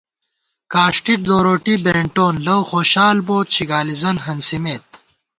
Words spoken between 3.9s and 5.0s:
زن ہنسِمېت